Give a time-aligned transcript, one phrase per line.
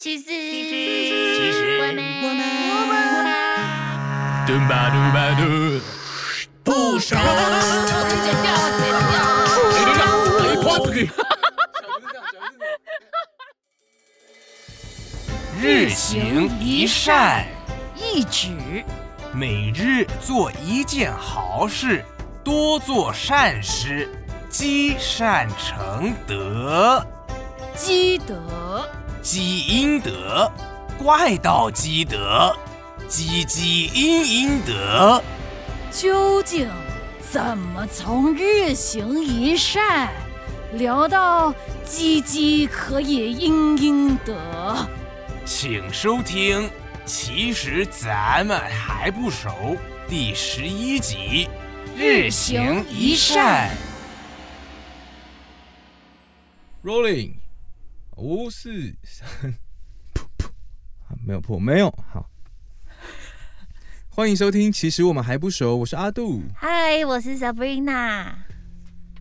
[0.00, 3.34] 其实，其实我们，我们我们，
[4.46, 5.42] 嘟吧嘟吧嘟，
[6.62, 7.18] 不少。
[7.18, 7.26] 剪
[8.40, 8.46] 掉，
[8.78, 9.18] 剪掉。
[15.60, 17.44] 日行一善，
[17.96, 18.84] 一指
[19.34, 22.04] 每日做一件好事，
[22.44, 24.08] 多做善事，
[24.48, 27.04] 积善成德，
[27.74, 28.36] 积德，
[29.22, 30.50] 积阴德，
[30.96, 32.54] 怪盗积德，
[33.08, 35.22] 积积阴阴德。
[35.90, 36.68] 究竟
[37.30, 40.12] 怎么从日行一善
[40.74, 41.52] 聊到
[41.84, 44.86] 积积可以阴阴德？
[45.44, 46.62] 请收听
[47.04, 49.48] 《其实咱们还不熟》
[50.08, 51.48] 第十一集
[51.98, 53.70] 《日行一善》。
[56.86, 57.32] Rolling，
[58.20, 59.28] 五四三，
[60.12, 60.46] 噗噗，
[61.06, 62.28] 啊，没有破，没有好。
[64.08, 66.42] 欢迎收听，其实我们还不熟，我是阿杜。
[66.56, 68.32] 嗨，我是 Sabrina。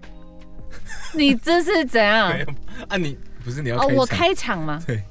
[1.14, 2.30] 你这是怎样？
[2.30, 2.48] 没有
[2.90, 4.82] 啊，你不是你要哦，我场开场吗？
[4.88, 5.04] 对。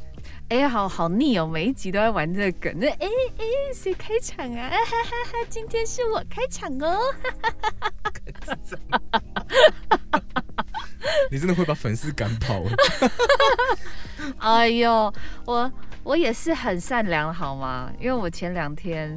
[0.48, 1.46] 哎呀，好好腻哦！
[1.46, 3.06] 每一集都在玩这个梗，那哎
[3.38, 4.68] 哎，谁开场啊？
[4.68, 5.46] 哈哈哈！
[5.48, 6.98] 今天是我开场哦。
[11.30, 12.70] 你真的会把粉丝赶跑欸。
[14.38, 15.12] 哎呦，
[15.44, 15.70] 我
[16.02, 17.90] 我也是很善良好吗？
[18.00, 19.16] 因为我前两天，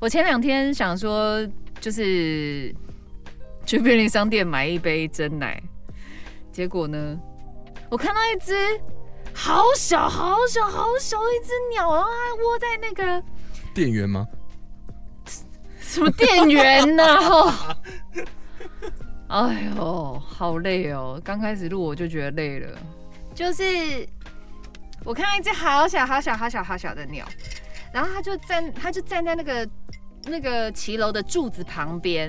[0.00, 1.46] 我前两天想说，
[1.80, 2.74] 就是
[3.64, 5.62] 去便利商店买一杯真奶，
[6.52, 7.18] 结果呢，
[7.90, 8.54] 我看到一只
[9.32, 13.22] 好小好小好小一只鸟，然后它窝在那个
[13.72, 14.26] 店员吗？
[15.78, 17.52] 什么店员呢、 哦
[19.30, 21.20] 哎呦，好累哦！
[21.24, 22.76] 刚开始录我就觉得累了，
[23.32, 23.64] 就是
[25.04, 27.24] 我看到一只好小好小好小好小的鸟，
[27.92, 29.68] 然后它就站，它就站在那个
[30.24, 32.28] 那个骑楼的柱子旁边，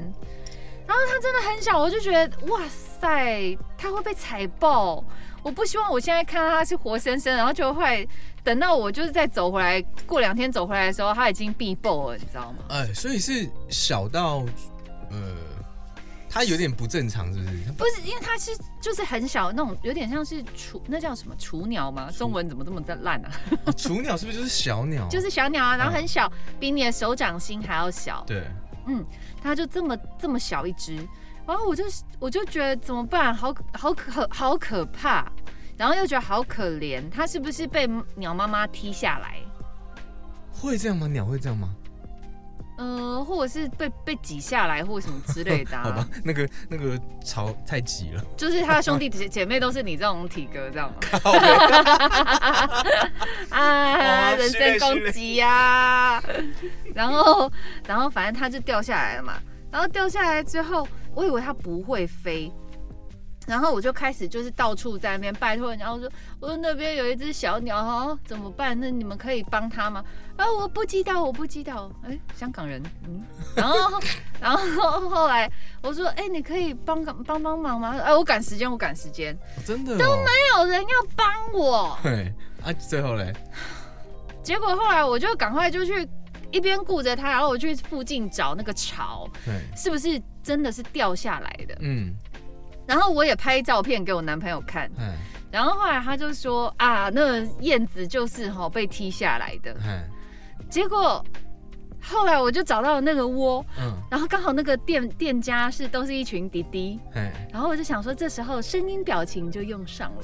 [0.86, 5.04] 然后它真的很小，我就觉得哇塞，它会被踩爆！
[5.42, 8.08] 我不希望我现在看到它是活生生，然后就会
[8.44, 12.60] 等到我就是再走回来，过两天走回来的时候，它已经必爆了，你知道吗？
[12.70, 14.46] 哎，所以是小到
[15.10, 15.36] 呃，
[16.34, 17.58] 它有点不正常，是不是？
[17.68, 22.10] 它不是，因为它是就是很小那种，有点像是雏，那叫什么雏鸟吗？
[22.10, 23.32] 中文怎么这么烂啊？
[23.66, 25.06] 哦雏鸟是不是就是小鸟？
[25.12, 28.24] 就是小鸟啊，然后很小，比你的手掌心还要小。
[28.26, 28.48] 对，
[28.88, 29.06] 嗯，
[29.44, 30.96] 它就这么这么小一只，
[31.46, 31.84] 然后我就
[32.18, 33.36] 我就觉得怎么办？
[33.36, 35.30] 好好可好可怕，
[35.76, 39.38] 然后又觉得好可怜，它是不是被鸟妈妈踢下来？
[40.54, 41.08] 会这样吗？
[41.08, 41.76] 鸟会这样吗？
[42.82, 48.24] 呃，或者是被被挤下来，或什么之类的、 好吧啊，，那个那个潮太挤了。
[48.36, 50.98] 就是他的兄弟姐姐妹都是你这种体格，这样吗？
[53.52, 56.20] 啊，哦人身攻击呀、
[56.96, 57.52] 然后，
[57.86, 59.34] 然后反正他就掉下来了嘛。
[59.72, 62.52] 然后掉下来之后，我以为他不会飞，
[63.48, 66.10] 然后我就开始就是到处在那边拜托人家，我说
[66.40, 68.80] 我说那边有一只小鸟哦，怎么办？
[68.80, 70.04] 那你们可以帮它吗？
[70.38, 71.92] 啊，我不知道，我不知道。
[72.04, 73.24] 哎，香港人，嗯。
[73.56, 74.00] 然后，
[74.40, 77.98] 然后后来我说，哎，你可以帮个帮帮忙吗？
[78.00, 79.98] 哎，我赶时间，我赶时间，哦真的哦。
[79.98, 81.98] 没有人要帮我。
[82.04, 83.34] 对啊，最后嘞，
[84.44, 86.08] 结果后来我就赶快就去
[86.52, 91.76] 一边顾着它，然后我去附近找那个巢，对，是不是真的是掉下来的？
[91.82, 92.14] 嗯，
[92.92, 95.14] 然后我也拍照片给我男朋友看，嗯
[95.50, 99.74] 然后后来他就说啊，那燕子就是哈、被踢下来的。
[99.86, 100.04] 嗯，
[100.70, 101.24] 结果
[102.02, 110.24] 后来我就找到了那个窝，嗯，然后刚好那个店店家是都是一群弟弟，嗯，然后我就想说，这时候声音表情就用上了。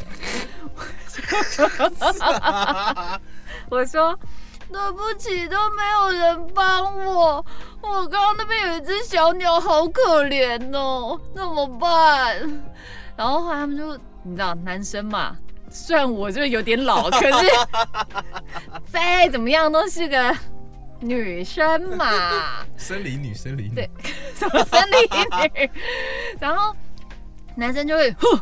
[3.69, 4.19] 我说
[4.72, 7.45] 对不起，都没有人帮我。
[7.81, 12.38] 我刚刚那边有一只小鸟，好可怜哦，怎么办？
[13.16, 15.35] 然后后来他们就，你知道，男生嘛，
[15.69, 17.47] 虽然我就有点老，可是
[18.91, 20.35] 再怎么样都是个
[20.99, 22.11] 女生嘛。
[22.75, 23.90] 森林女，生理女，对
[24.35, 24.97] 什么生理
[25.55, 25.70] 女，
[26.40, 26.75] 然后
[27.55, 28.40] 男生就会，哼，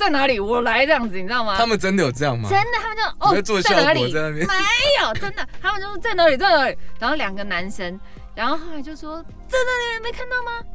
[0.00, 0.40] 在哪里？
[0.40, 1.58] 我来这样子，你知道吗？
[1.58, 2.48] 他们真的有这样吗？
[2.48, 4.10] 真的，他们就哦在，做效在哪里？
[4.10, 4.54] 在那边没
[5.02, 6.76] 有，真的，他们就是在哪里，在哪里？
[6.98, 8.00] 然后两个男生，
[8.34, 10.66] 然后后来就说在那里，没看到吗？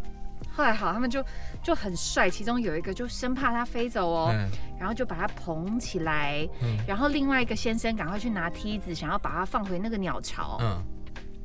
[0.56, 1.25] 后来好，他们就
[1.63, 4.48] 就很帅，其中有一个就生怕它飞走哦，嗯
[4.80, 10.57] 然后就把它捧起来，嗯然后另外一个先生赶快去拿梯子，想要把它放回那个鸟巢。
[10.62, 10.81] 嗯，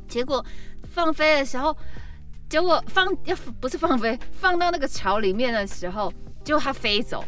[0.06, 0.44] 结果
[0.92, 1.74] 放飞的时候，
[2.48, 6.12] 结果放要不是放飞，放到那个巢里面的时候，
[6.44, 7.24] 结果它飞走。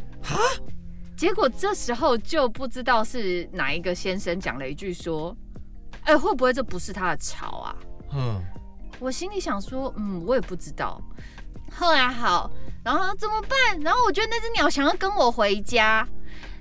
[1.16, 5.36] 结果这时候就不知道是哪一个先生讲了一句说
[6.02, 7.76] ：“哎、会不会这不是他的巢啊？”
[8.12, 8.42] 嗯，
[8.98, 11.00] 我心里想说，嗯，我也不知道。
[11.74, 12.50] 后来好，
[12.84, 13.80] 然后怎么办？
[13.80, 16.06] 然后我觉得那只鸟想要跟我回家，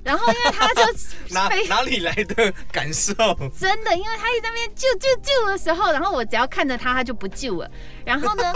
[0.03, 0.81] 然后因为他就
[1.30, 3.13] 哪飞，哪里来的感受？
[3.57, 7.69] 真的，因为他一直在那边救救救的时候，然后我只要看着他，他就不救了。
[8.03, 8.53] 然后呢，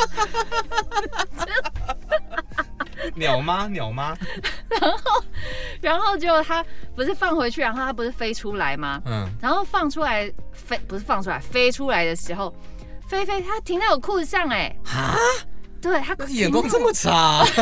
[3.13, 4.18] 鸟妈，鸟妈，
[5.81, 6.65] 然后结果他
[6.95, 9.01] 不是放回去，然后他不是飞出来吗？
[9.06, 12.51] 嗯，然后放出来飞，不是放出来飞出来的时候，
[13.07, 15.15] 飞飞它停在我裤子上、哎，啊，
[15.80, 17.45] 对，它那眼光这么差。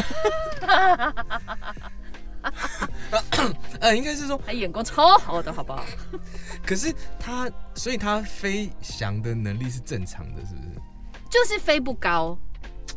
[3.80, 5.86] 呃，应该是说，他眼光超好的，好不好？
[6.66, 10.70] 可是他，所以他飞翔的能力是正常的，是不是？
[11.30, 12.38] 就是飞不高。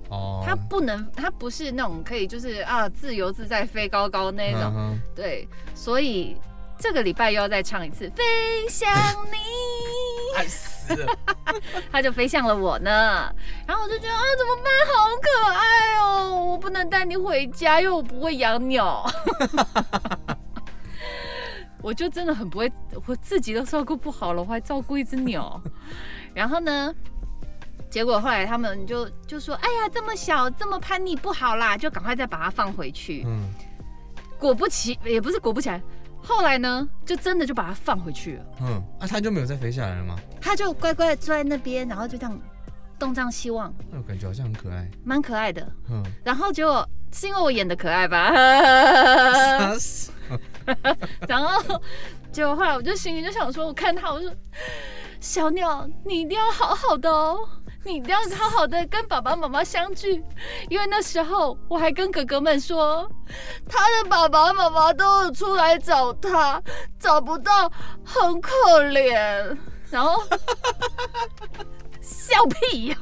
[0.08, 6.36] 哦，它不能，它不是那种可以就是啊自由自在飞高高那一种，嗯对，所以
[6.78, 8.22] 这个礼拜又要再唱一次《飞
[8.68, 8.88] 向
[9.32, 9.36] 你
[10.38, 11.06] 爱死了。》，
[11.90, 13.34] 他就飞向了我呢，
[13.66, 15.75] 然后我就觉得啊怎么办，好可爱
[16.76, 19.04] 能带你回家，因为我不会养鸟，
[21.82, 22.72] 我就真的很不会，
[23.06, 25.60] 我自己都照顾不好了，我还照顾一只鸟，
[26.34, 26.94] 然后呢？
[27.88, 33.22] 结果后来他们就就说：“哎呀，这么小，这么叛逆不好啦，就赶快再把它放回去。
[33.24, 33.48] 嗯，
[34.38, 35.80] 果不其也不是果不其然，
[36.20, 38.44] 后来呢，就真的就把它放回去了。
[38.60, 40.16] 嗯，啊，它就没有再飞下来了吗？
[40.40, 42.40] 它就乖乖的坐在那边，然后就这样
[42.98, 44.90] 东张西望，那我感觉好像很可爱。
[45.04, 45.66] 蛮可爱的。
[45.90, 48.30] 嗯，然后结果是因为我演的可爱吧。
[51.28, 51.80] 然后
[52.32, 54.32] 结果后来我就心里就想说，我看他，我说
[55.20, 57.38] 小鸟，你一定要好好的哦。
[57.84, 60.20] 你一定要好好的跟爸爸妈妈相聚，
[60.68, 63.08] 因为那时候我还跟哥哥们说，
[63.68, 66.60] 他的爸爸妈妈都有出来找他，
[66.98, 67.70] 找不到，
[68.04, 68.50] 很可
[68.90, 69.56] 怜。
[69.88, 70.20] 然后
[72.06, 72.96] 笑屁哟、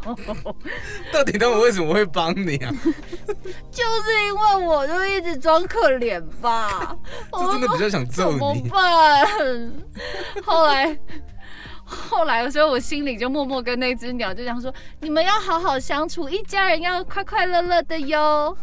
[1.13, 2.73] 到底他们为什么会帮你啊？
[3.71, 6.97] 就是因为我就一直装可怜吧，
[7.31, 8.69] 我真的比较想揍你怎么你。
[8.71, 9.73] 办？
[10.43, 10.99] 后来，
[11.85, 18.57] 后来，所以我心里就默默跟那只鸟就讲说：你们要好好相处，一家人要快快乐乐的哟。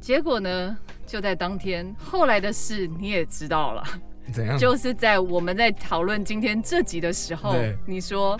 [0.00, 0.76] 结果呢，
[1.06, 3.84] 就在当天，后来的事你也知道了，
[4.32, 4.58] 怎样？
[4.58, 7.54] 就是在我们在讨论今天这集的时候，
[7.86, 8.36] 你说。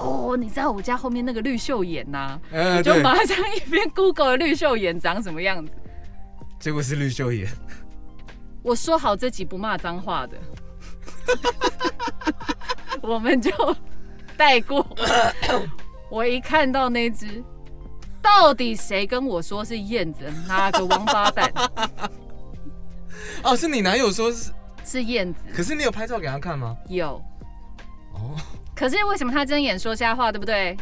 [0.00, 5.72] 哦，你知道我家后面那个绿袖眼呐、呃，我就对，马上一边 Google 绿袖眼长什么样子。
[6.58, 7.48] 结果是绿袖眼。
[8.62, 10.36] 我说好这集不骂脏话的，
[13.02, 13.50] 我们就
[14.36, 14.86] 带过。
[16.10, 17.42] 我一看到那只，
[18.20, 20.24] 到底谁跟我说是燕子？
[20.48, 21.52] 哪个王八蛋
[23.44, 24.50] 哦，是你男友说是，
[24.84, 25.40] 是燕子？
[25.54, 26.76] 可是你有拍照给他看吗？
[26.88, 27.22] 有，
[28.12, 28.36] 哦，
[28.80, 30.74] 可是为什么他睁眼说瞎话，对不对？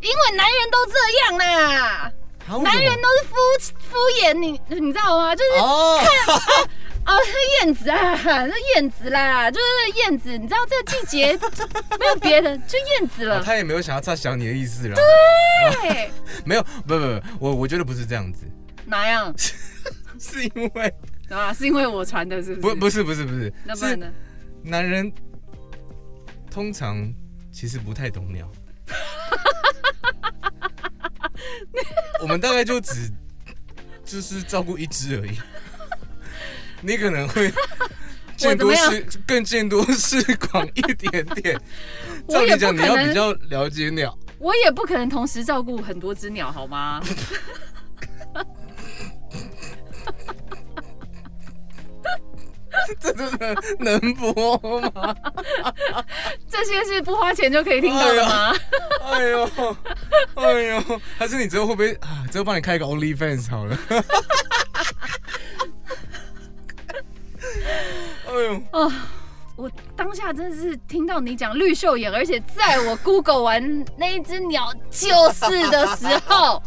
[0.00, 2.12] 因为男人都这样啦，
[2.46, 5.34] 好男人都是敷敷衍你，你知道吗？
[5.34, 5.98] 就是哦，
[7.04, 10.38] 哦，是燕子啊，是燕子啦，就是燕子。
[10.38, 11.32] 你知道这个季节
[11.98, 13.40] 没有别的，就燕子了。
[13.40, 14.94] 哦他也没有想要差小你的意思啦。
[15.82, 16.10] 对，
[16.46, 18.46] 没有，不不不，我我觉得不是这样子，
[18.86, 19.34] 哪样
[20.20, 20.94] 是因为
[21.28, 21.52] 啊？
[21.52, 22.74] 是因为我传的，是不是？
[22.74, 24.12] 不不是不是不是，是那不然呢？
[24.62, 25.12] 男人
[26.48, 27.12] 通常
[27.52, 28.50] 其实不太懂鸟。
[32.20, 33.10] 我们大概就只
[34.04, 35.38] 就是照顾一只而已，
[36.80, 37.52] 你可能会
[38.36, 41.60] 见多识更见多识广一点点。
[42.28, 44.16] 照理讲，你要比较了解鸟。
[44.38, 47.00] 我也不可能同时照顾很多只鸟，好吗？
[52.98, 54.58] 这真的能播
[54.94, 55.14] 吗？
[56.52, 58.54] 这些是不花钱就可以听到的吗？
[59.10, 59.50] 哎呦，
[60.34, 62.26] 哎呦，还是你之后会不会啊？
[62.30, 63.78] 之后帮你开一个 OnlyFans 好了。
[68.28, 68.92] 哎呦啊，
[69.56, 76.62] 我当下真的是听到你讲绿袖眼，而且在我 Google 完那一只鸟就是的时候，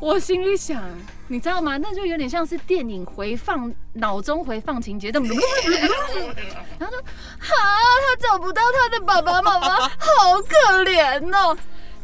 [0.00, 0.82] 我心里想，
[1.32, 1.78] 你知道吗？
[1.78, 5.18] 那就有点像是电影回放脑中回放情节的，
[6.78, 11.56] 然后说啊，他找不到他的爸爸妈妈， 好可怜哦。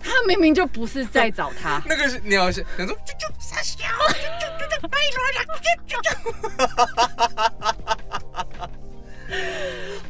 [0.03, 4.15] 他明明就不是在找他， 那个是鸟是想说啾啾傻笑，啾
[4.49, 6.09] 啾啾啾，拜托了，啾啾啾。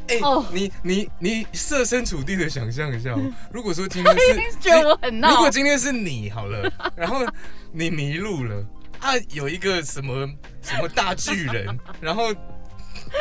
[0.06, 3.20] 哎、哦你你你设身处地的想象一下、哦，
[3.52, 7.26] 如果说今天是觉得我很闹如果今天是你好了，然后
[7.72, 8.64] 你迷路了
[9.08, 10.28] 啊，啊，有一个什么
[10.60, 11.66] 什么大巨人，
[12.00, 12.34] 然后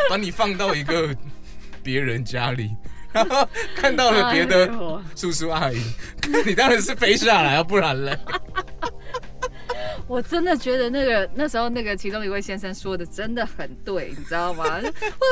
[0.09, 1.15] 把你放到一个
[1.81, 2.75] 别人家里，
[3.13, 4.67] 然后看到了别的
[5.15, 5.81] 叔叔阿姨，
[6.45, 8.17] 你当然是飞下来啊，不然嘞。
[10.07, 14.65] 我真的觉得那个那时候那个其中一位先生说的真的很对，你知道吗？
[14.65, 14.81] 呃，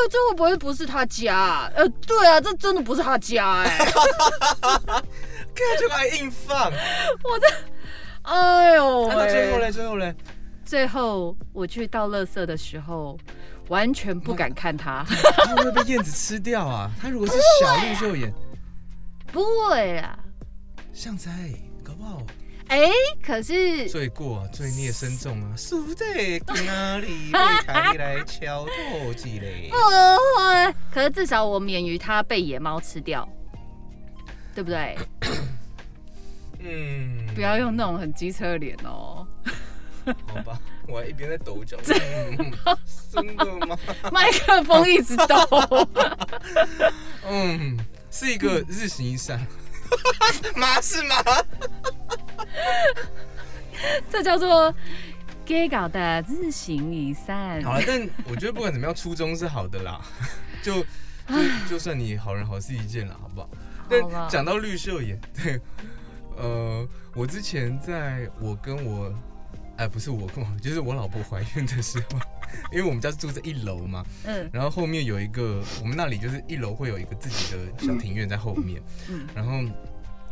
[0.09, 1.71] 这会不会不是他家、啊？
[1.75, 3.77] 呃，对啊，这真的不是他家哎、
[4.59, 6.71] 看就爱硬放。
[8.23, 10.13] 哎呦喂，那最后嘞，最后嘞，
[10.65, 13.17] 最后我去倒垃圾的时候，
[13.69, 15.05] 完全不敢看他。
[15.07, 16.91] 他会不会被燕子吃掉啊？
[16.99, 18.33] 他如果是小绿袖眼，
[19.31, 20.17] 不会啊，
[20.91, 21.31] 像在
[21.83, 22.21] 搞不好
[22.67, 22.89] 哎、
[23.21, 29.77] 可是罪过啊，罪孽深重啊， 输在哪里被抬来敲头几嘞 不？
[29.77, 33.27] 会，可是至少我免于他被野猫吃掉，
[34.55, 34.97] 对不对？
[36.67, 39.14] 嗯，不要用那种很机车的脸哦。
[40.27, 41.77] 好吧， 我还一边在抖脚。
[41.87, 42.51] 嗯
[43.11, 43.77] 真的吗？
[44.11, 45.35] 麦克风一直抖，
[47.27, 47.77] 嗯，
[48.11, 49.39] 是一个日行一善。
[50.55, 51.15] 吗是吗？
[54.09, 54.73] 这叫做
[55.45, 57.63] gay 搞的日行一善。
[57.63, 60.01] 好了，但我觉得不管怎么样，初衷是好的啦。
[60.61, 60.81] 就
[61.27, 61.35] 就
[61.69, 63.49] 就算你好人好事一件了，好不好？
[63.87, 65.61] 但讲到绿袖眼，对，
[66.37, 69.13] 呃，我之前在我跟我，
[69.77, 72.19] 哎、不是我跟 我，就是我老婆怀孕的时候，
[72.71, 79.61] 因为我们家是住在一楼嘛，嗯然后后面有一个，我们那里就是一楼会有一个自己的小庭院在后面，嗯，然后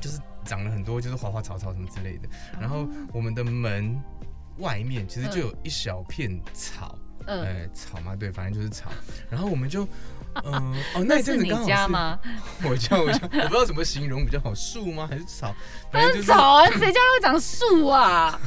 [0.02, 4.02] 就是长了很多就是花花草草什么之类的，然后我们的门
[4.60, 8.92] 外面其实就有一小片草，嗯，呃，草嘛，对，反正就是草，
[9.30, 9.88] 然后我们就。
[10.46, 12.20] 嗯、哦，那一阵子刚好是家吗？
[12.64, 15.06] 我家我家，我不知道怎么形容比较好，树吗？
[15.08, 15.54] 还是草？
[15.92, 18.42] 但是草啊，谁家会长树啊？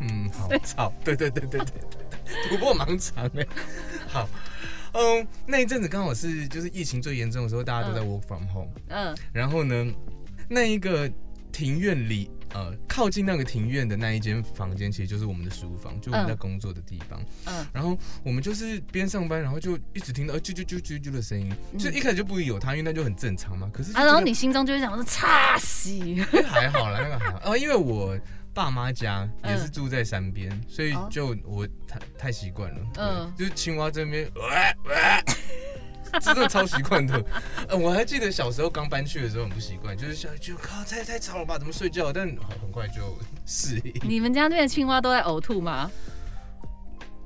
[0.00, 3.46] 嗯， 好好，对对对对对对，突破盲肠哎。
[4.08, 4.28] 好，
[4.92, 9.86] 嗯，那一阵子刚好是就是疫情最严重的时候，大家都在 work from home，、嗯然后呢，
[10.48, 11.10] 那一个
[11.52, 17.20] 庭院里，呃，靠近那个庭院的那一间房间，其实就是我们的书房，就我们在工作的地方。
[17.46, 23.70] 嗯然后我们就是边上班，然后就一直听到呃啾啾啾啾啾的声音，就一开始就不会有它，因为那就很正常嘛。
[23.72, 26.20] 可是啊，然后你心中就会想说，擦洗，
[26.50, 27.40] 还好啦，那个还好。
[27.52, 28.18] 哦，因为我
[28.52, 32.78] 爸妈家也是住在山边，所以哦就我太太习惯了。
[32.96, 34.30] 嗯嗯，就是青蛙这边，
[36.20, 37.24] 真的超习惯的。
[37.68, 42.12] 呃，我还记得小时候刚搬去的时候很不习惯，就是想就靠太太吵了吧，怎么睡觉？
[42.12, 43.16] 但很很快就
[43.46, 43.94] 适应。
[44.02, 45.90] 你们家那边的青蛙都在呕吐吗？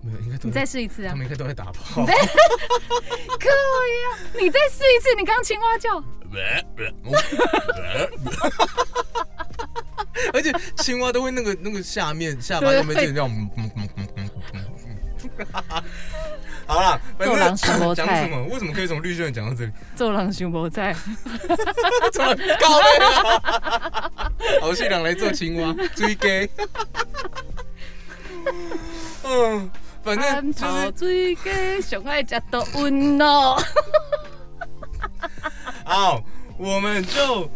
[0.02, 1.08] 没有，应该都你再试一次啊！
[1.08, 2.04] 他们应该都在打炮。
[2.04, 2.14] 可以
[4.04, 5.98] 啊，你再试一次，你刚青蛙叫，
[10.32, 13.28] 而且青蛙都会那个 那个下面下巴对那边就这样。
[13.30, 15.84] 嗯嗯嗯嗯嗯嗯
[16.66, 18.42] 好啦，反做狼正食魔菜讲什么？
[18.44, 19.72] 为什么可以从绿巨人讲到这里？
[19.94, 20.94] 做狼熊魔在，
[22.12, 24.22] 怎么高背啊？
[24.62, 26.48] 好戏郎来做青蛙，追 gay。
[29.24, 29.70] 嗯，
[30.02, 33.56] 反正就是水鸡上爱食到温哦。
[35.84, 36.22] 好，
[36.56, 37.50] 我们就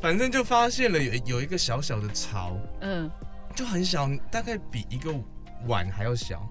[0.00, 3.10] 反正就发现了有有一个小小的巢，嗯，
[3.54, 5.12] 就很小，大概比一个
[5.66, 6.46] 碗还要小。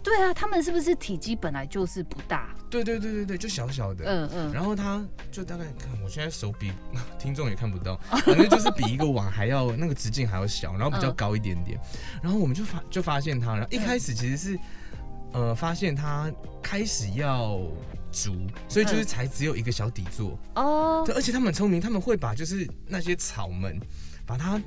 [0.00, 2.54] 对啊，他们是不是体积本来就是不大？
[2.70, 4.04] 对对对对对，就小小的。
[4.04, 6.72] 嗯嗯，然后它就大概看，我现在手比
[7.18, 11.78] 听众也看不到， 反正就是比一个碗还要那个直径还要小，然后比较嗯高一点点。
[12.22, 14.58] 然后我们就发就发现它，然后一开始其实是、
[15.32, 16.32] 呃发现它
[16.62, 17.60] 开始要
[18.10, 19.06] 足，所以就是嗯。
[19.06, 20.38] 才只有一个小底座。
[20.54, 23.78] 哦，对，而且他们很聪明，他们会把就是那些草们
[24.26, 24.60] 把它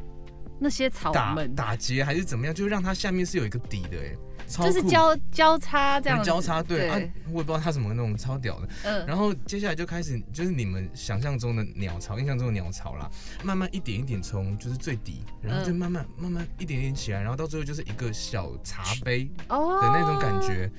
[0.60, 6.96] 那些草打们打结还是怎么样，就让它下面是有一个底的，哎，超酷就是交交叉这样子交叉对啊，，
[7.32, 8.70] 我也不知道他怎么弄，超屌的。
[8.84, 13.10] 嗯，然后接下来就开始就是你们想象中的鸟巢，印象中的鸟巢啦，
[13.44, 20.70] 慢慢一点一点从就是最底，然后就嗯慢慢慢慢一点点起来，然后到最后就是一个小茶杯哦的那种感觉，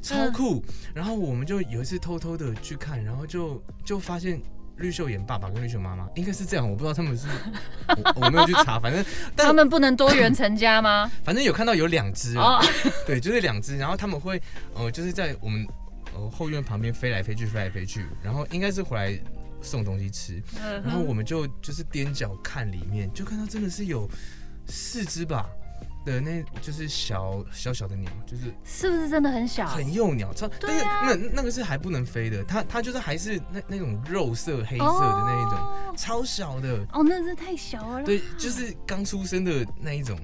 [0.00, 0.64] 超嗯酷。
[0.94, 4.40] 然后我们就有一次偷偷的去看，然后就就发现。
[4.78, 7.26] 绿袖眼爸爸跟绿袖妈妈应该是这样，我不知道他们是，
[8.14, 9.04] 我我没有去查，反正
[9.36, 11.10] 但他们不能多元成家吗？
[11.24, 12.64] 反正有看到有两只啊，哦，
[13.06, 14.40] 对，就是两只，然后他们会
[14.74, 15.66] 呃就是在我们
[16.14, 19.18] 呃后院旁边飞来飞去，飞来飞去，然后应该是回来
[19.60, 24.08] 送东西吃，嗯然后我们就就是踮脚看里面，就看到真的是有
[24.66, 25.48] 四只吧
[26.08, 29.66] 的那就是小小小的鸟，就是是不是真的很小？
[29.66, 38.02] 很幼鸟，超，但是那那个是还不能飞的，它它就是还是那那种肉色黑色的那一种，哦超小的，哦，那是太小了。
[38.04, 40.18] 对，就是刚出生的那一种。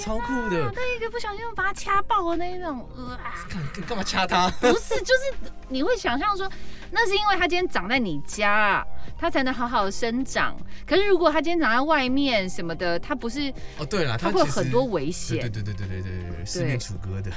[0.00, 0.72] 超酷的。
[0.74, 3.34] 那一个不小心把它掐爆的那一种呃啊。
[3.48, 6.50] 干干嘛掐它不是就是你会想象说
[6.90, 8.84] 那是因为它今天长在你家
[9.18, 10.56] 它才能好好生长。
[10.86, 15.38] 可是如果它今天长在外面什么的它不是哦对了它会有很多危险。
[15.40, 17.30] 对对对对对对对四面楚歌的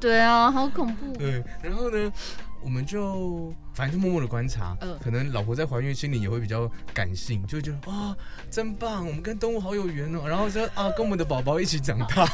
[0.00, 2.12] 对啊好恐怖对然后呢
[2.62, 8.16] 我们就反正就默默的观察，嗯可能老婆在怀孕，心里也会比较感性，就会觉得啊、
[8.50, 10.28] 真棒，我们跟动物好有缘哦。
[10.28, 12.26] 然后说啊，跟我们的宝宝一起长大。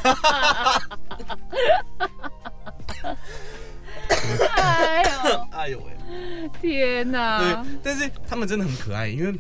[4.57, 6.51] 哎呦，哎呦喂！
[6.61, 9.39] 天哪对！，但是他们真的很可爱，因为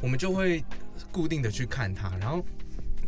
[0.00, 0.64] 我们就会
[1.10, 2.44] 固定的去看它，然后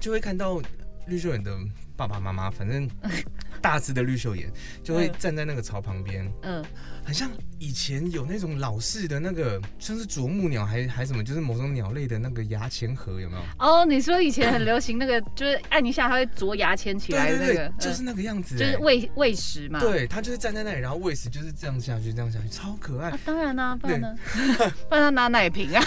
[0.01, 0.61] 就会看到
[1.07, 1.57] 绿秀眼的
[1.99, 2.89] 爸爸妈妈，反正
[3.61, 4.49] 大只的绿袖眼
[4.85, 6.65] 就会嗯站在那个槽旁边，嗯，
[7.05, 7.29] 很像
[7.59, 13.43] 以前有那种老式的那个，像是啄木鸟还还什么，就是某种鸟类的那个牙签盒，有没有？
[13.59, 19.81] 哦，你说以前很流行那个， 就是按一下它会啄牙签起来的那个，就是嗯那个样子、就是哎喂喂食嘛。
[19.81, 24.15] 对，它就是站在那里，然后喂食就是这样下去，这样下去，超可爱啊。，当然啦、不然呢？
[24.89, 25.83] 不然他拿奶瓶啊。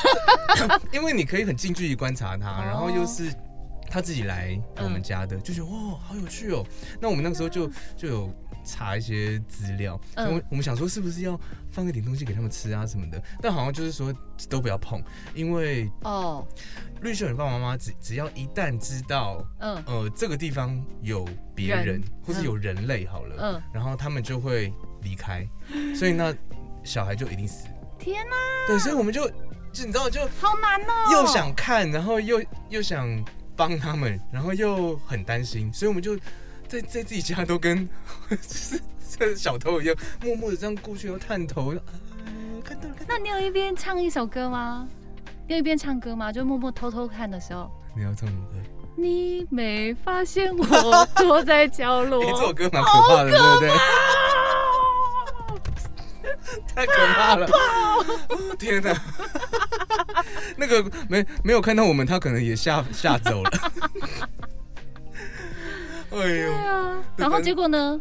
[0.91, 3.34] 因为你可以很近距离观察它，哦然后又是
[3.91, 6.65] 他自己来我们家的，就觉得哇，好有趣哦。
[7.01, 8.33] 那我们那个时候就就有
[8.63, 10.25] 查一些资料，嗯。
[10.25, 11.38] 所以我我们想说是不是要
[11.71, 14.13] 放一点东西给他们吃啊什么的，但好像就是说
[14.50, 15.03] 都不要碰，
[15.36, 16.48] 因为哦，
[17.01, 19.83] 绿袖眼爸爸妈妈只只要一旦知道嗯。
[19.86, 22.03] 呃这个地方有别人人。
[22.24, 24.71] 或是有人类好了，嗯，然后他们就会
[25.01, 25.45] 离开，
[25.95, 26.33] 所以那
[26.83, 27.67] 小孩就一定死。
[28.00, 28.36] 天哪、
[28.67, 29.27] 对，所以我们就
[29.74, 31.12] 就你知道就好难哦。
[31.12, 33.07] 又想看，然后又又想
[33.62, 36.18] 帮他们，然后又很担心，所以我们就
[36.68, 37.88] 在在自己家都跟
[38.27, 41.77] 就是像小偷一样，默默的这样过去，然后探头，啊，
[42.63, 43.06] 看到了，看到了。
[43.08, 44.88] 那你有一边唱一首歌吗？
[45.48, 46.32] 你有一边唱歌吗？
[46.32, 48.58] 就默默偷偷看的时候，你要唱什么歌？
[48.98, 52.32] 你没发现我 躲在角落哎、？
[52.32, 53.70] 这首歌蛮可怕的，对不对？
[56.75, 57.45] 太可怕了！
[57.48, 58.93] 哦 天哪，
[60.57, 63.51] 那个没没有看到我们，他可能也吓吓走了。
[66.11, 68.00] 哎对呦，啊，然后结果呢？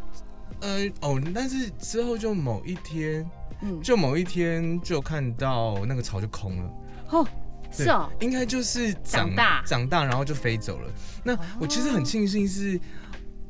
[0.61, 3.25] 呃哦，但是之后就某一天，
[3.63, 6.71] 嗯，就某一天就看到那个巢就空了。
[7.11, 7.27] 哦，
[7.71, 10.91] 是哦，应该就是长大长大，然后就飞走了。
[11.23, 12.79] 那哦我其实很庆幸是，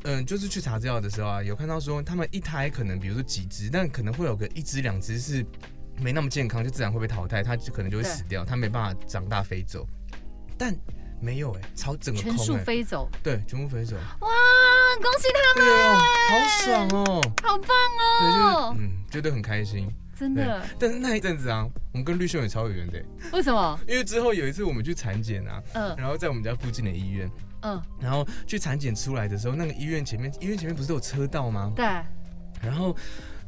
[0.05, 5.45] 嗯、就是去查资料的时候啊，有看到说他们一胎可能比如说几只，但可能会有个一只两只是
[5.99, 9.87] 没那么健康，就自然会被淘汰，它就可能就会死掉，它没办法长大飞走。
[10.57, 10.75] 但
[11.23, 14.29] 没有哎、朝整个全数飞走，对，全部飞走，哇，
[15.03, 15.97] 恭喜他们，
[16.31, 16.33] 好
[16.65, 17.69] 爽哦，好棒
[18.21, 19.87] 对，就是哦，嗯，觉得很开心。
[20.19, 20.63] 真的。
[20.79, 23.79] 但是那一阵子啊，我们跟绿秀也超有缘的欸，为什么？
[23.87, 27.31] 因为之后有一次我们去产检啊，嗯然后在我们家附近的医院，
[27.63, 31.73] 嗯，然后去产检出来的时候，那个医院前面，医院前面不是有车道吗？
[31.77, 31.85] 对，
[32.63, 32.97] 然后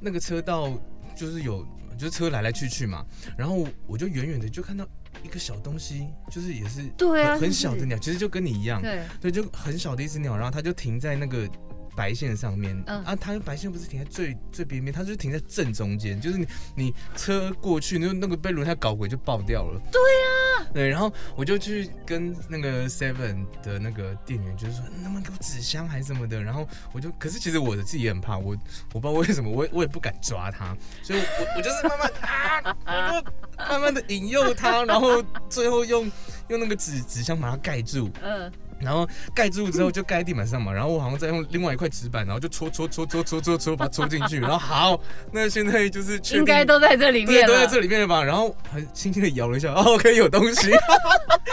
[0.00, 0.70] 那个车道
[1.16, 1.66] 就是有，
[1.98, 3.04] 就是车来来去去嘛。
[3.36, 4.86] 然后我就远远的就看到
[5.22, 11.48] 一个小东西，就是也是对啊很小的鸟，其实就跟你一样，对，对，就很小的一只鸟，然后它就停在那个。
[11.94, 13.04] 白线上面，嗯。
[13.04, 19.80] 啊，它白线不是停在最最边边，它就停在正中间，就是你你车过去，那那个被轮胎搞鬼就爆掉了。
[19.90, 28.56] 对啊、对，然后我就去跟那个 Seven 的那个店员，就是说能不能给我纸箱还是什么的，然后我就，可是其实我自己也很怕，我
[28.92, 33.30] 我不知道为什么，我也我也不敢抓它，所以我我就是慢慢 啊，我就
[33.70, 36.10] 慢慢的引诱它，然后最后用
[36.48, 38.50] 用那个纸纸箱把它盖住，嗯，
[38.82, 45.00] 然后盖住之后 就盖在地板上嘛，然后我好像再用另外一块纸板，然后就戳戳戳戳戳戳戳把它戳进去，然后好，
[45.32, 48.22] 那现在就是应该都在这里对面了，都在这里面了吧？
[48.22, 50.70] 然后很轻轻的摇了一下，哦，可以有东西，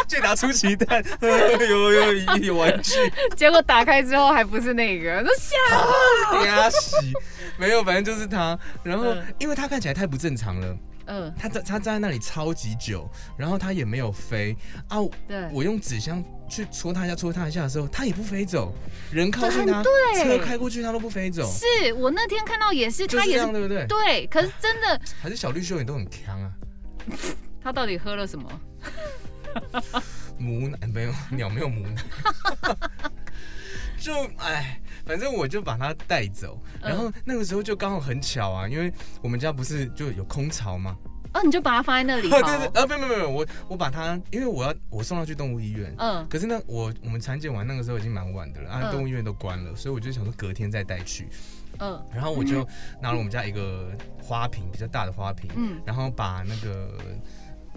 [0.07, 2.93] 就拿出奇蛋，有有有有玩具，
[3.35, 7.13] 结果打开之后还不是那个，都吓呀洗，
[7.57, 8.57] 没有，反正就是它。
[8.83, 14.55] 然后嗯因为它看起来太不正常了，嗯，它在它站在那里超级久，然后它也没有飞
[14.87, 14.97] 啊。
[15.27, 18.73] 对，我用纸箱去戳它一下，戳它一下的时候，它也不飞走，
[19.11, 23.87] 人靠近它，对车开过去它都不飞走，是我那天看到也是，就是这样，他也是对不对？
[23.87, 26.51] 对，可是真的，还是小绿秀眼都很强啊，
[27.61, 28.49] 它到底喝了什么？
[30.37, 32.03] 母奶没有鸟没有母奶，
[33.99, 40.95] 就哎，反正我就把它带走，嗯然后那个时候就刚好很巧啊，因为我们家不是就有空巢吗？
[41.33, 45.93] 哦，你就把它放在那里 对好，对，啊，没有没有没有，我我把它，因为我要我送它去动物医院。
[45.97, 51.27] 嗯可是呢，我我们产检完那个时候已经蛮晚的了，啊，嗯动物医院都关了，所以我就想说隔天再带去。
[51.81, 52.67] 嗯然后我就
[53.01, 53.89] 拿了我们家一个
[54.21, 56.97] 花瓶，比较大的花瓶，嗯然后把那个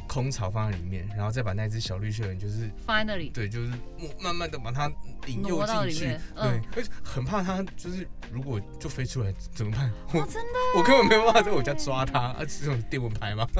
[0.06, 3.72] 空巢放在里面，然后再把那只小绿雀人就是放在那里，对，就是
[4.20, 4.90] 慢慢的把它
[5.26, 9.90] 引诱进去对嗯，而且很怕它就是如果就飞出来怎么办？
[10.12, 13.46] 我哦，真的，我根本没有办法在我家抓它，啊，这种电蚊拍吗？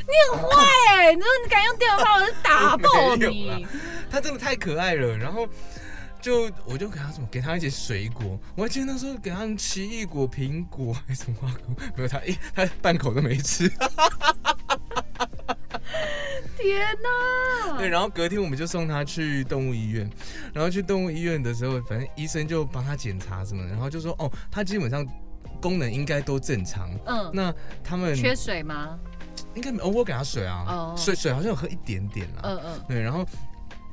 [0.00, 0.64] 你很坏
[0.96, 3.60] 哎，你说你敢用电蚊拍，我就打爆你 啦。
[4.10, 5.48] 它真的太可爱了，然后。
[6.20, 8.38] 就我就给他什么，给他一些水果。
[8.54, 13.68] 我还记得那时候给他奇异果、苹果还是什么花果，没有他一他半口都没吃。
[16.58, 17.78] 天哪！
[17.78, 20.08] 对，然后隔天我们就送他去动物医院，
[20.52, 25.06] 然后去动物医院的时候，反正医生就帮他检查什么的，然后就说哦，他基本上
[25.60, 26.90] 功能应该都正常。
[27.06, 28.98] 嗯，那他们缺水吗？
[29.54, 32.42] 应该没有，我给他水啊，哦水水好像有喝一点点啦。
[32.42, 33.24] 嗯嗯，对，然后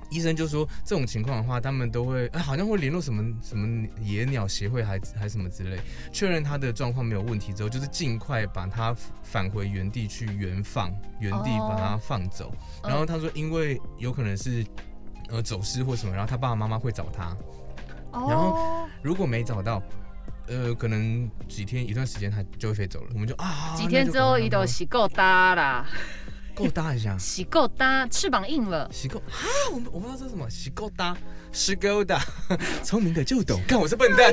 [0.09, 5.79] 医生就说这种情况的话，他们都会、哎好像会联络什么什么野鸟协会还还什么之类，
[6.11, 12.53] 确认他的状况没有问题之后，就是尽快把他返回原地去原放，原地把它放走。
[12.83, 12.89] 嗯。
[12.89, 14.65] 然后他说，因为有可能是
[15.29, 17.35] 呃走失或什么，然后他爸爸妈妈会找他，
[18.11, 19.81] 然后，如果没找到。
[20.49, 25.85] 呃，可能几天一段时间它就会飞走了，我们就啊，几天之后，伊都洗够大啦，
[26.57, 28.89] 够搭一下，洗够搭，翅膀硬了。
[28.91, 29.45] 洗够啊！
[29.71, 31.15] 我们我不知道这什么，洗够搭，
[31.51, 32.19] 洗够搭，
[32.83, 33.61] 聪明的就懂。
[33.67, 34.31] 看我是笨蛋，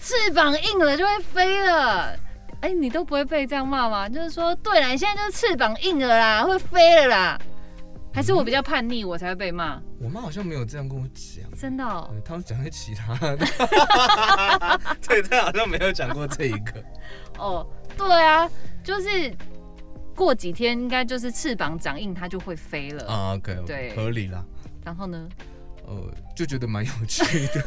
[0.00, 2.18] 翅膀硬了就会飞了。
[2.60, 4.08] 哎、你都不会被这样骂吗？
[4.08, 7.38] 就是说，对啦，你现在就是翅膀硬了啦，会飞了啦。
[8.14, 9.80] 还是我比较叛逆，我才会被骂？
[9.98, 13.38] 我妈好像没有这样跟我讲，真的、哦呃，她们讲些其他的，
[15.08, 16.84] 对，她好像没有讲过这一个。
[17.38, 17.66] 哦，
[17.96, 18.48] 对啊，
[18.84, 19.34] 就是
[20.14, 23.06] 过几天应该就是翅膀长硬，它就会飞了。
[23.06, 24.44] 啊，OK，对合理啦。
[24.84, 25.28] 然后呢？
[25.84, 27.64] 呃，就觉得蛮有趣的。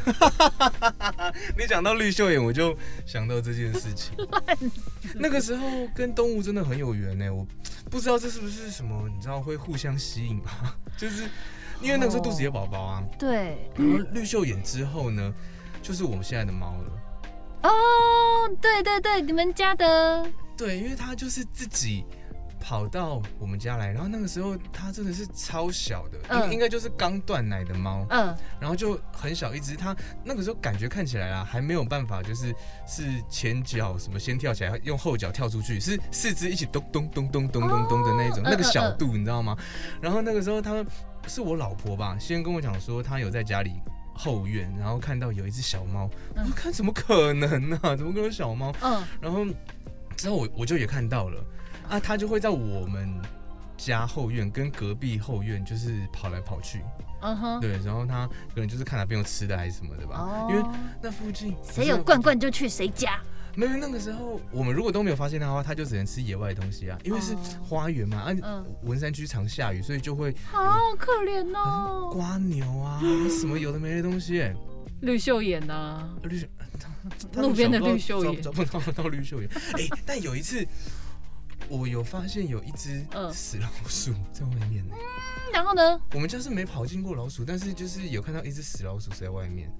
[1.56, 4.16] 你讲到绿袖眼，我就想到这件事情。
[5.14, 7.46] 那个时候跟动物真的很有缘呢，我
[7.90, 10.74] 不知道这是不是什么，你知道会互相吸引吧？
[10.96, 11.24] 就是
[11.82, 15.32] 因为那个时候肚子有宝宝啊，对，然后绿袖眼之后呢，
[15.82, 17.68] 就是我们现在的猫了。
[17.68, 22.02] 哦，对对对，你们家的对，因为它就是自己
[22.66, 26.46] 跑到我们家来，然后那个时候它真的是超小的，嗯。
[26.46, 28.36] 应应该就是刚断奶的猫，嗯。
[28.58, 32.52] 然后就很小一只，它那个时候感觉看起来啊，还没有办法，就是
[32.84, 39.56] 是前脚什么先跳起来，用后脚跳出去，是四肢一起咚咚咚咚咚咚咚的那一种，哦那个小度你知道吗？
[40.00, 40.84] 然后那个时候他
[41.28, 43.74] 是我老婆吧，先跟我讲说她有在家里。
[44.18, 46.44] 后院，然后看到有一只小猫，嗯。
[46.48, 48.74] 我看怎么可能呢、怎么可能有小猫？
[48.80, 49.04] 嗯。
[49.20, 49.46] 然后
[50.16, 51.44] 之后我我就也看到了，
[51.88, 53.08] 啊，它就会在我们
[53.76, 56.80] 家后院跟隔壁后院就是跑来跑去，
[57.20, 60.62] 嗯哼，对，然后他可能就是看哪边有吃的还是什么的吧，因为
[61.02, 63.20] 那附近谁有罐罐就去谁家。
[63.54, 67.38] 没有那个时候我们如果都没有发现它的话，它就只能吃野外的东西啊，因为是哦。
[67.66, 68.66] 花园嘛，啊，嗯。
[68.82, 70.60] 文山区常下雨，所以就会好
[70.98, 73.00] 可怜哦，瓜牛啊，
[73.40, 74.54] 什么有的没的东西、哎
[75.02, 76.46] 绿袖眼呐，绿袖，
[77.34, 78.42] 路边的它绿袖眼。
[78.42, 79.50] 找找不到到绿袖眼。
[79.74, 80.66] 哎、但有一次
[81.68, 83.32] 我有发现有一只嗯。
[83.32, 84.94] 死老鼠在外面呢、
[85.52, 89.70] 然后呢，我们家是没跑进过老鼠，但是就是有看到一只死老鼠在外面，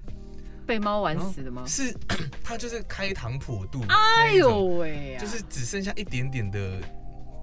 [0.65, 1.63] 被猫玩死的吗？
[1.65, 1.95] 是
[2.43, 6.81] 它就是开膛破肚，哎呦喂呀，就是只剩下一点点的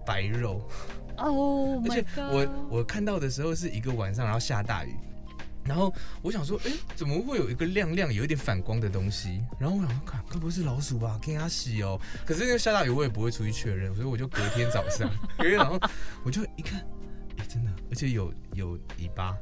[0.06, 0.68] 白肉，
[1.18, 4.94] 哦而且我我看到的时候是一个晚上，然后下大雨。
[5.64, 9.42] 然后我想说，哎，怎么会有一个亮亮、有一点反光的东西？
[9.58, 11.18] 然后我想说，看，该不会是老鼠吧？
[11.22, 11.98] 给它洗哦。
[12.26, 15.90] 可是因为下大雨，我也不会出去确认，所以我就隔天早上，隔天早上
[16.22, 16.80] 我就一看，
[17.38, 19.36] 哎，真的，而且有有尾巴。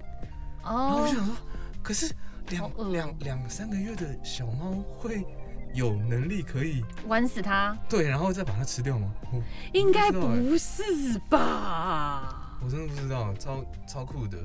[0.63, 1.35] 然后我想说，
[1.83, 2.15] 可是
[2.51, 5.27] 两两两三个月的小猫会
[5.75, 9.13] 有能力可以玩死它，对，然后再把它吃掉吗？
[9.33, 12.59] 我应该不是吧？
[12.63, 14.39] 我真的不知道，超超酷的。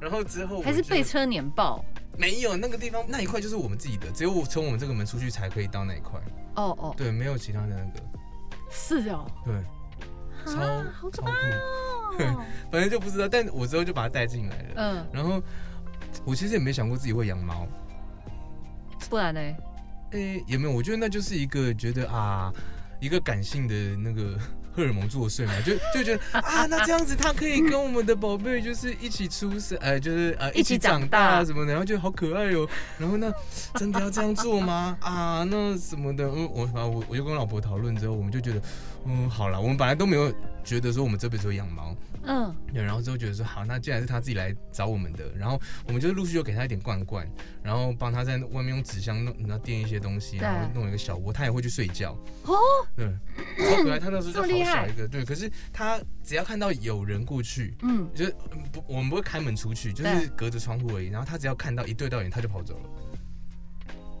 [0.00, 1.84] 然后之后还是被车碾爆？
[2.18, 6.18] 没有那个地方那一块就是我们自己的，只有我从我们这个门出去才可以到那一块，
[6.54, 7.68] 哦哦，对，没有其他的。
[7.68, 8.00] 那个，
[8.70, 9.54] 是哦，对，
[10.50, 14.72] 超啊好酷，哦， 反正就不知道，但我之后就把它带进来了。
[14.76, 15.42] 嗯，然后
[16.24, 17.68] 我其实也没想过自己会养猫，
[19.10, 19.40] 不然呢？
[20.12, 22.50] 诶、也没有，我觉得那就是一个觉得啊，
[22.98, 24.38] 一个感性的那个
[24.76, 32.68] 荷尔蒙作祟嘛，就就觉得啊，那这样子他可以跟我们的宝贝就是一起出生，呃，就是呃一起长长大大什么的，然后觉得好可爱哦。
[32.98, 33.32] 然后那
[33.74, 34.96] 真的要这样做吗？
[35.00, 38.60] 啊，那什么的，嗯，我我我就跟我老婆讨论之后，我们就觉得，
[39.06, 40.32] 嗯，好了，我们本来都没有
[40.66, 47.24] 觉得说我们这辈子会养猫，嗯，对，然后之后觉得说好，那既然是他自己来找我们的，然后我们就陆续就给他一点罐罐，
[47.62, 52.18] 然后帮他在外面用纸箱弄，然后垫一些东西，然后弄一个小窝，他也会去睡觉。
[52.42, 52.56] 哦，
[52.96, 53.06] 对，
[53.70, 54.00] 超可爱。
[54.00, 55.24] 他那时候就 好小一个，对。
[55.24, 61.06] 可是他只要看到有人过去，嗯，就是嗯不，我们不会开门出去，就是隔着窗户而已。
[61.06, 62.90] 然后他只要看到一对到眼，他就跑走了。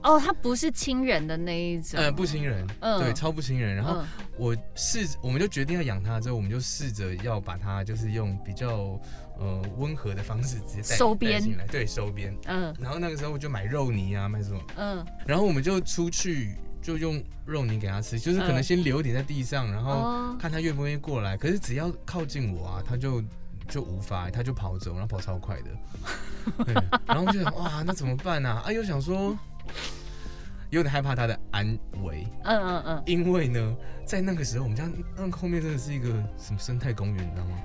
[0.06, 3.74] 哦，它不是亲人的那一种，呃，不亲人，嗯对，超不亲人。
[3.74, 4.06] 然后嗯
[4.38, 8.98] 我试，我们就决定要养它之后，我们就试着要把它，就是用比较
[9.38, 12.32] 呃温和的方式直接带收编带进来，对，收编。
[12.46, 21.36] 嗯然后那个时候我就买肉泥啊，买什么，嗯，然后我们就出去就用肉泥给它吃，就是可能嗯先留一点在地上，然后哦，看它愿不愿意过来。
[21.36, 23.20] 可是只要靠近我啊，它就
[23.68, 26.64] 就无法，它就跑走，然后跑超快的。
[26.64, 26.74] 对，
[27.06, 28.62] 然后我就想哇，那怎么办呢、啊？
[28.66, 29.36] 啊，又想说
[30.70, 32.26] 有点害怕他的安危。
[32.44, 37.58] 嗯嗯嗯，因为呢，在那个时候，我们家那后面真的是一个什么生态公园，你知道吗？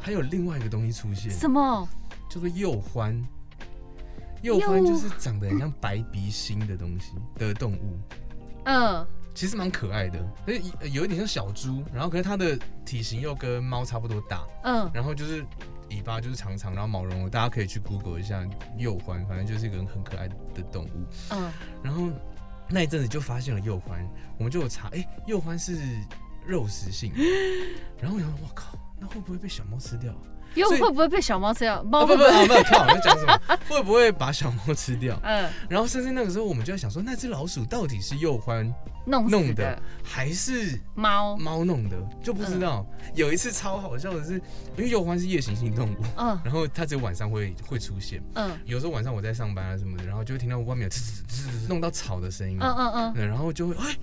[0.00, 1.88] 还有另外一个东西出现，什么？
[2.30, 3.24] 叫做鼬獾。
[4.42, 7.98] 鼬獾就是长得很像白鼻星的东西的动物，
[8.66, 9.04] 嗯
[9.38, 15.46] 其实蛮可爱的，而且有一点像小猪，然后可是它的体型又跟猫差不多大，嗯，然后就是
[15.90, 18.44] 尾巴就是长长，然后毛茸茸，大家可以去 Google 一下
[18.76, 21.06] 鼬獾，反正就是一个很可爱的动物。
[21.30, 21.52] 嗯，
[21.84, 22.10] 然后
[22.68, 24.04] 那一阵子就发现了鼬獾，
[24.38, 25.78] 我们就有查，哎、鼬獾是
[26.44, 27.12] 肉食性，
[28.02, 30.18] 然后我想说，我靠，那会不会被小猫吃掉啊？
[30.54, 31.76] 又会不会被小猫吃掉？
[31.76, 32.22] 啊猫会不？
[32.22, 33.40] 不不啊，没有靠，我在讲什么？
[33.68, 35.18] 会不会把小猫吃掉？
[35.22, 38.72] 嗯，然后甚至那个时候，我们就在想说，那只老鼠到底是幼欢
[39.06, 41.36] 弄死弄的的，还是猫。
[41.36, 41.96] 猫弄的？
[42.22, 42.84] 就不知道。
[43.14, 44.34] 有一次超好笑的是，
[44.76, 48.22] 因为幼欢是夜行性动物，嗯然后它只有晚上会会出现。
[48.34, 53.96] 嗯有时候晚上我在上班啊什么的，然后就会听到外面有吱吱吱吱弄到草的声音，嗯嗯嗯，然后就会哎，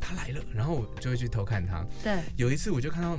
[0.00, 1.84] 它来了，然后我就会去偷看它。
[2.02, 3.16] 对，有一次我就看到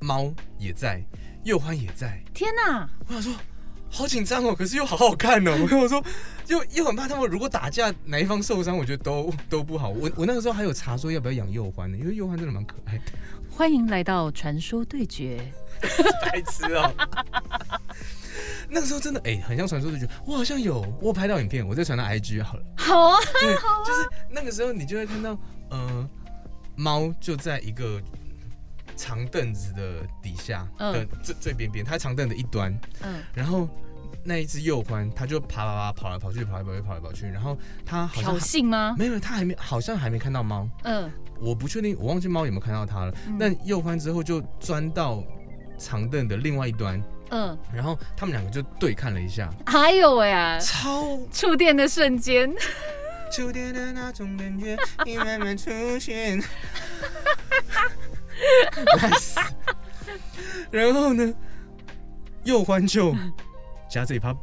[0.00, 1.02] 猫也在，
[1.44, 2.88] 鼬獾也在，天哪！
[3.06, 3.32] 我想说。
[3.90, 5.56] 好紧张哦，可是又好好看哦。
[5.62, 6.04] 我跟我说，
[6.46, 9.88] 又又很怕他们如果打架哪一方受伤，我觉得都都不好。
[9.88, 13.04] 我我那个时候还有查说要不要养鼬獾呢，因为鼬獾真的蛮可爱的。
[13.50, 15.40] 欢迎来到传说对决。
[16.22, 16.92] 白痴哦。
[18.68, 22.62] 那个时候真的哎、很像传说对决，我好像有，我拍到影片，我再传到 IG 好了。
[22.76, 23.54] 好啊，对，
[23.86, 25.38] 就是那个时候你就会看到，
[25.70, 26.06] 呃，
[26.76, 27.98] 猫就在一个
[28.98, 30.92] 长凳子的底下嗯。
[30.92, 33.66] 的最最边边，它在长凳的一端，嗯，然后
[34.24, 37.56] 那一只鼬獾，它就爬爬爬跑来跑去，跑来跑去，跑来跑去，然后
[37.86, 38.94] 它好像挑衅吗？
[38.98, 41.10] 没有，它还没，好像还没看到猫，嗯。
[41.40, 43.14] 我不确定，我忘记猫有没有看到它了。
[43.28, 43.36] 嗯。
[43.38, 45.22] 但鼬獾之后就钻到
[45.78, 52.52] 长凳的另外一端，嗯，然后他们两个就对看了一下，还有喂啊，超触电的瞬间，
[53.30, 56.42] 触电的那种感觉你慢慢出现。
[60.70, 61.34] 然后呢，
[62.44, 63.14] 又欢就
[63.88, 64.34] 夹着尾巴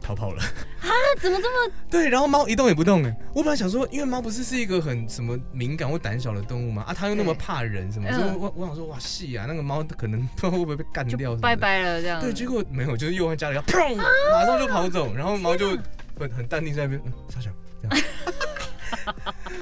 [0.00, 0.42] 逃跑了。
[0.42, 0.88] 啊
[1.18, 1.74] 怎么这么？
[1.90, 3.16] 对，然后猫一动也不动哎。
[3.34, 11.34] 我本来想说，因为猫不是是一个很什么敏感或胆小的动物嘛，啊，它又那么怕人什么，嗯所以我我想说，哇，细啊，那个猫可能不知道会不会被干掉。
[11.36, 12.20] 拜拜了这样。
[12.20, 15.70] 对，结果没有，就是又欢夹了一下，砰，马上就跑走，然后猫就
[16.18, 17.50] 很很淡定在那边，嗯，傻小
[17.82, 18.04] 这样，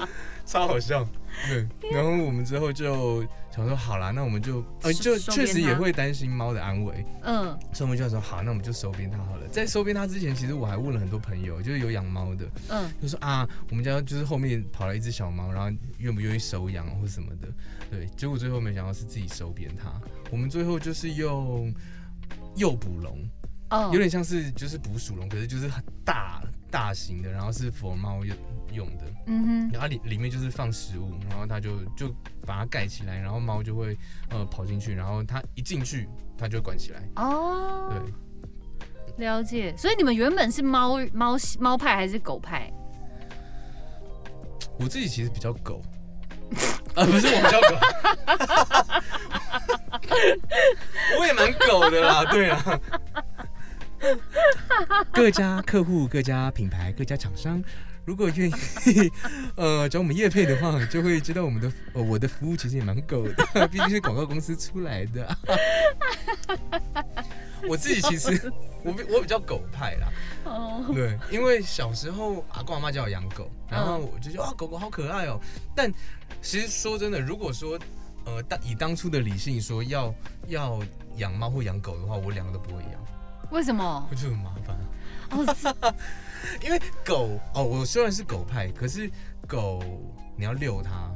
[0.45, 1.07] 超好笑。
[1.47, 7.57] 对，然后我们之后就想说，好啦，那我们就呃，就确实也会担心猫的安危，嗯。
[7.71, 9.47] 所以我们就想说，好，那我们就收编它好了。
[9.49, 12.91] 在收编它之前，其实我还问了很多朋友，就是有养猫的，嗯。
[12.99, 17.47] 就说啊，我们家就是后面跑来一只小猫，然后愿不愿意收养或什么的，
[17.91, 19.93] 对，结果最后没想到是自己收编它。
[20.31, 21.71] 我们最后就是用
[22.55, 23.17] 诱捕笼，
[23.69, 23.91] 哦。
[23.93, 26.41] 有点像是就是捕鼠笼，可是就是很大
[26.73, 28.35] 大型的，然后是佛猫用
[28.71, 32.09] 用的，嗯哼然后里里面就是放食物，然后它就就
[32.47, 33.95] 把它盖起来，然后猫就会
[34.31, 37.93] 呃跑进去，然后它一进去它就会关起来，哦，
[39.15, 39.71] 对，了解。
[39.77, 42.73] 所以你们原本是猫猫猫派还是狗派？
[44.79, 45.79] 我自己其实比较狗。
[46.95, 47.75] 啊，不是我比较狗，
[51.19, 52.79] 我也蛮狗的啦，对啦。
[55.13, 57.63] 各家客户、各家品牌、各家厂商，
[58.05, 58.53] 如果愿意
[59.55, 65.37] 呃找我们业配的话，就会知道我们的呃我的服务其实也蛮狗的， 毕竟是广告公司出来的。
[67.65, 68.51] 我自己其实
[68.83, 70.11] 我比我比较狗派啦，
[70.43, 75.39] 哦，对，因为小时候阿公阿妈叫我养狗，然后我就觉得啊，狗狗好可爱哦。
[75.73, 75.89] 但
[76.41, 77.79] 其实说真的，如果说
[78.25, 80.13] 呃当以当初的理性说要
[80.47, 80.81] 要
[81.15, 82.91] 养猫或养狗的话，我两个都不会养，
[83.53, 84.07] 为什么？
[84.09, 84.75] 我就很麻烦。
[85.29, 85.93] 哦，
[86.65, 89.09] 因为狗哦，我虽然是狗派，可是
[89.47, 89.81] 狗
[90.35, 91.09] 你要遛它，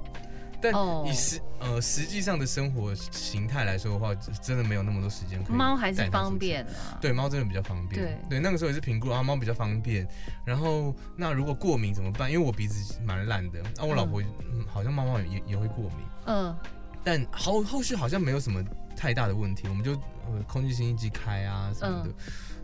[0.61, 6.97] 但哦以实呃实际上的生活形态来说的话，真的没有那么多时间可以猫还是方便啊。
[7.01, 8.19] 对，猫真的比较方便。
[8.29, 10.07] 对那个时候也是评估啊，猫比较方便。
[10.45, 12.31] 然后那如果过敏怎么办？
[12.31, 15.99] 因为我鼻子蛮烂的，啊，我老婆、嗯好像猫猫也也会过敏。
[16.25, 16.55] 嗯
[17.03, 18.61] 但后后续好像没有什么
[18.97, 22.09] 太大的问题，我们就呃空气清新机开啊什么的，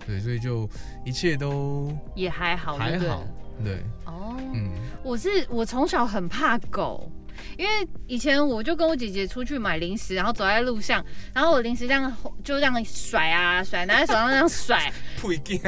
[0.07, 0.67] 对，所以就
[1.05, 3.23] 一切都也还好，还好，
[3.63, 4.71] 对，哦，嗯，
[5.03, 7.09] 我是我从小很怕狗。
[7.57, 14.93] 因为以前我就跟我姐姐出去买零食，然后走在路上，然后我零食这样就这样甩啊甩，拿在手上这样甩。
[15.19, 15.59] 不，一定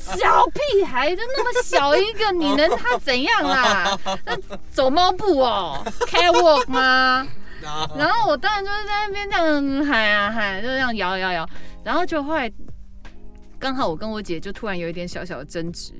[0.00, 3.98] 小屁孩就那么小一个，你能他怎样啦？
[4.24, 4.36] 那
[4.70, 7.26] 走猫步哦，catwalk 吗？
[7.96, 11.48] 然后我当然就是在那边这样喊啊喊，就这样摇摇摇，
[11.84, 12.50] 然后就后来
[13.58, 15.92] 刚好我跟我姐就突然有一点小小的争执，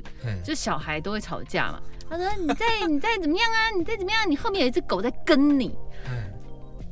[0.44, 1.80] 就小孩都会吵架嘛。
[2.08, 3.70] 他说：“你再你再怎么样啊？
[3.76, 4.28] 你再怎么样？
[4.28, 5.78] 你后面有一只狗在跟你。”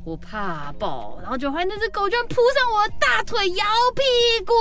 [0.07, 4.03] 我怕爆，然后就发现那只狗居然扑上我的大腿，摇屁
[4.47, 4.55] 股。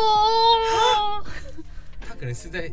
[2.05, 2.69] 他可能是在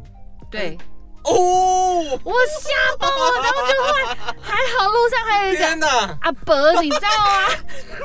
[0.50, 0.76] 对
[1.24, 3.92] 哦，我吓爆了，然后就会
[4.54, 5.66] 还好路上还有一个
[6.20, 7.48] 阿伯，你知道吗？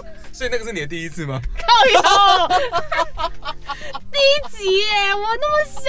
[0.33, 1.39] 所以那个是你的第一次吗？
[1.57, 2.01] 靠有
[4.12, 5.81] 第一集耶，我那么小，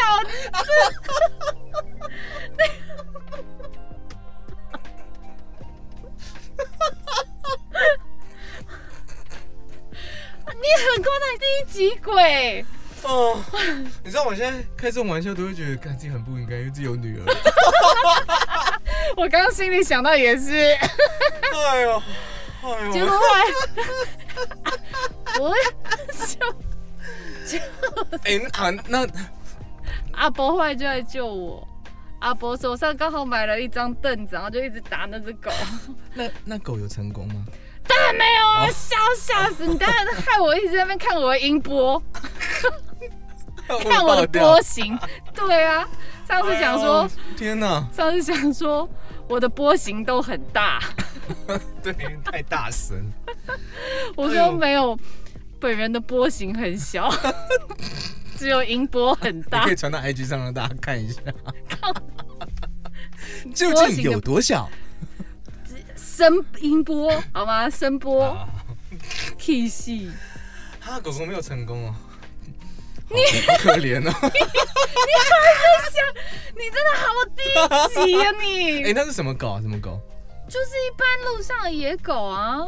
[10.60, 12.64] 你 很夸张，第一集鬼
[13.04, 13.42] 哦！
[14.04, 17.24] 你知道我现在开这种玩笑都会觉得，干自己很不应该，因为自己有女儿。
[19.16, 20.54] 我刚刚心里想到也是。
[20.54, 22.02] 哎呦，
[22.62, 22.92] 哎呦！
[22.92, 23.44] 结果坏，
[25.40, 25.54] 我
[27.46, 27.58] 就就
[28.24, 29.06] 哎啊那
[30.12, 31.66] 阿伯后来就来救我。
[32.20, 35.50] 阿伯手上刚好买了一张凳子，然后就一直打那只狗。
[36.12, 37.44] 那那狗有成功吗？
[37.88, 38.66] 当然没有啊！
[38.70, 39.76] 笑吓死你！
[39.78, 42.00] 当然害我一直在那边看我的音波，
[43.78, 44.98] 看我的波形。
[45.34, 45.86] 对啊，
[46.26, 47.86] 上次讲说，天哪！
[47.92, 48.88] 上次讲说
[49.28, 50.80] 我的波形都很大，
[51.82, 51.92] 对，
[52.24, 53.10] 太大声。
[54.16, 54.98] 我说没有，
[55.58, 57.08] 本人的波形很小。
[58.36, 61.20] 只有音波很大，可以传到 IG 上让大家看一下。
[63.54, 64.66] 究竟有多小？
[65.94, 67.68] 声音波好吗？
[67.68, 68.34] 声波
[69.38, 70.10] ，K 系。
[70.80, 71.94] 他狗狗没有成功哦，
[73.10, 74.00] 你好可怜哦。
[74.02, 75.98] 你还在想？
[76.54, 77.42] 你真的好低
[78.04, 78.84] 级啊你！
[78.84, 79.60] 哎，那是什么狗啊？
[79.60, 80.00] 什么狗？
[80.48, 82.66] 就是一般路上的野狗啊。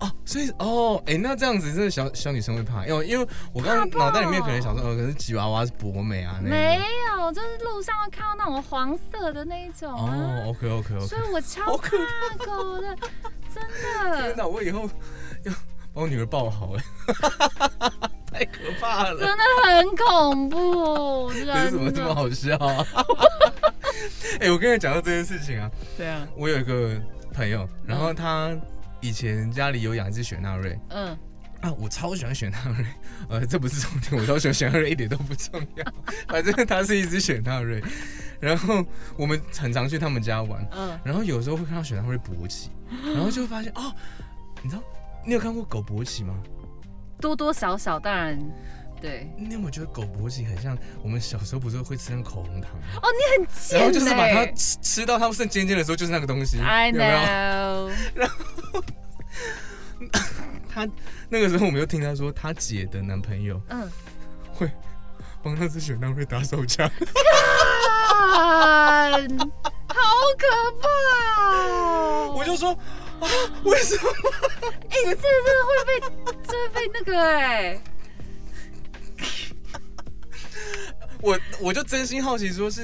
[0.00, 6.80] 哦，所以哦，哎，那这样子真的小小女生会怕，因为因为我刚刚脑袋里面可能想说，呃，可是吉娃娃是博美啊，没
[7.18, 9.92] 有，就是路上会看到那种黄色的那一种。
[9.92, 11.90] 哦，OK OK OK，所以我超怕
[12.44, 12.96] 狗的，
[13.54, 13.62] 真
[14.10, 14.22] 的。
[14.22, 14.90] 天哪，我以后
[15.44, 15.52] 要
[15.94, 16.84] 把我女儿抱好哎，
[18.32, 21.70] 太可怕了，真的很恐怖，真的。
[21.70, 22.84] 怎么这么好笑啊？
[24.40, 27.00] 哎，我跟你讲到这件事情啊，对啊，我有一个
[27.32, 28.54] 朋友，然后他。
[29.00, 31.08] 以前家里有养一只雪纳瑞，嗯，
[31.60, 32.86] 啊，我超喜欢雪纳瑞，
[33.28, 35.84] 呃，这不是重点，我超喜欢雪纳瑞一点都不重要，
[36.26, 37.84] 反正它是一只雪纳瑞，
[38.40, 38.82] 然后
[39.18, 42.70] 我们很常去他们家玩，嗯，然后有时候会看到雪纳瑞勃起，
[43.14, 43.92] 然后就会发现哦，
[44.62, 44.82] 你知道
[45.24, 46.34] 你有看过狗勃起吗？
[47.20, 48.38] 多多少少，当然。
[49.00, 52.80] 对，你有没有觉得狗勃起很像我们小时候不是会吃那口红糖吗？
[53.02, 56.58] 哦，你很贱然后就是把它吃吃到它剩尖尖的时候，就是那个东西。
[56.60, 57.90] I know。
[58.14, 58.82] 然后
[60.68, 60.88] 他
[61.28, 63.90] 那个时候，我们又听他说，他姐的男朋友嗯
[64.52, 64.70] 会
[65.42, 66.90] 帮那只雪纳瑞打手枪。
[69.86, 70.00] 好
[70.38, 70.46] 可
[70.80, 70.88] 怕！
[72.34, 72.78] 我就说啊，
[73.64, 74.10] 为什么？
[74.90, 75.22] 哎，这这
[75.66, 75.90] 会被
[76.46, 77.80] 这会被那个哎。
[81.20, 82.82] 我我就真心好奇，说是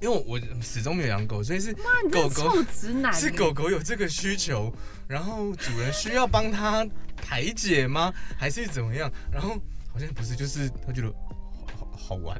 [0.00, 1.72] 因为我始终没有养狗，所以是
[2.12, 4.72] 狗狗直男，是狗狗有这个需求，
[5.08, 8.12] 然后主人需要帮它排解吗？
[8.38, 9.10] 还是怎么样？
[9.32, 9.56] 然后
[9.92, 11.10] 好像不是，就是他觉得
[11.78, 12.38] 好好玩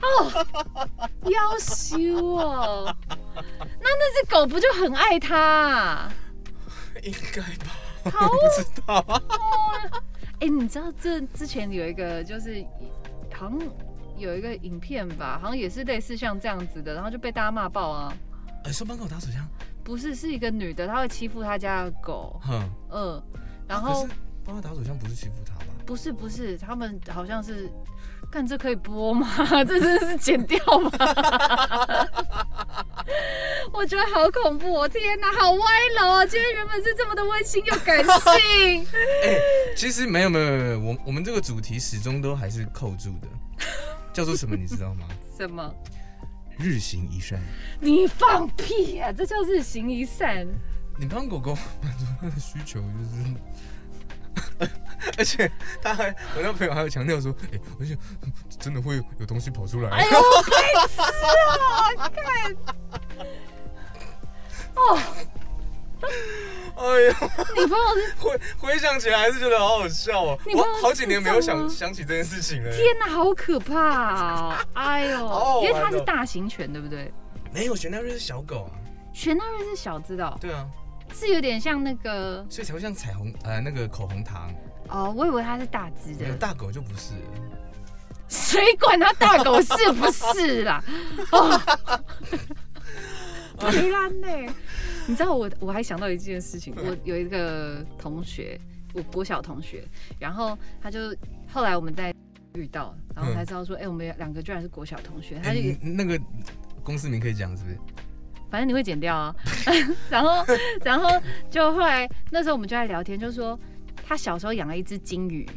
[0.00, 0.46] 哦，
[1.24, 1.98] 要羞
[2.36, 2.96] 哦。
[3.36, 3.44] 那
[3.82, 6.10] 那只狗不就很爱它？
[7.04, 7.72] 应该吧？
[8.04, 8.10] 不
[8.62, 9.04] 知道。
[10.40, 12.64] 哎，你知道这之前有一个就是
[13.32, 13.58] 好像。
[14.18, 18.12] 有一个影片吧，好像也是类似像这样子的，然后就被大家骂爆啊！
[18.64, 19.48] 哎，说帮狗打手枪？
[19.82, 22.38] 不是，是一个女的，她会欺负她家的狗。
[22.46, 23.22] 嗯嗯，
[23.66, 24.06] 然后
[24.44, 25.72] 帮她打手枪不是欺负她吧？
[25.86, 27.72] 不是不是，他们好像是，
[28.30, 29.26] 看这可以播吗？
[29.64, 30.90] 这真的是剪掉吗？
[33.72, 34.70] 我觉得好恐怖！
[34.70, 35.66] 我天哪，好歪
[36.00, 36.26] 楼啊！
[36.26, 38.86] 今天原本是这么的温馨又感性。
[39.24, 39.38] 哎，
[39.76, 43.28] 其实没有没有没有，我我们这个主题始终都还是扣住的。
[44.12, 44.56] 叫做什么？
[44.56, 45.06] 你知道吗？
[45.36, 45.72] 什么？
[46.58, 47.40] 日行一善。
[47.80, 49.12] 你放屁啊！
[49.12, 50.46] 这叫日行一善。
[50.98, 54.68] 你帮狗狗满足它的需求，就是，
[55.16, 55.50] 而且
[55.80, 57.96] 他还我那朋友还有强调说，哎、而且
[58.58, 59.88] 真的会有东西跑出来。
[59.90, 62.10] 哎呦，白痴啊！
[62.10, 62.54] 看，
[64.76, 64.98] 哦，
[66.76, 67.16] 哎呀，
[67.56, 70.38] 你朋友是 回回想起来还是觉得好好笑哦。
[70.46, 72.70] 你朋友我好几年没有想想起这件事情了。
[72.70, 74.54] 天哪，好可怕哦！
[74.74, 77.12] 哎呦， 因为它是大型犬，对不对？
[77.52, 78.72] 没有，雪纳瑞是小狗啊。
[79.12, 80.66] 雪纳瑞是小只的哦，对啊，
[81.12, 84.50] 是有点像那个所以才会像彩虹呃那个口红糖。
[84.88, 87.12] 哦，我以为它是大只的，有大狗就不是。
[88.28, 90.82] 谁管它大狗是不是啦？
[91.32, 91.60] 哦，
[93.60, 94.54] 白烂呢？
[95.06, 98.58] 你知道我我还想到一件事情，我有一个同学，
[98.94, 99.84] 我国小同学，
[100.18, 101.14] 然后他就
[101.52, 102.14] 后来我们在
[102.54, 106.18] 遇到，然后才知道说，哎、我们两个居然是国小同学，他哎就、你那个
[106.82, 107.78] 公司名可以讲是不是？
[108.50, 109.34] 反正你会剪掉啊。
[110.10, 110.44] 然后，
[110.82, 111.08] 然后
[111.48, 113.58] 就后来那时候我们就在聊天，就说
[114.06, 115.48] 他小时候养了一只金鱼，